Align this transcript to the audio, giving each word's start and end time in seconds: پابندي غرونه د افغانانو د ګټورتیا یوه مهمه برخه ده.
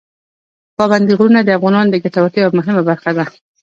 پابندي 0.77 1.13
غرونه 1.19 1.39
د 1.43 1.49
افغانانو 1.57 1.91
د 1.91 1.95
ګټورتیا 2.03 2.41
یوه 2.43 2.57
مهمه 2.59 2.81
برخه 2.89 3.11
ده. 3.17 3.25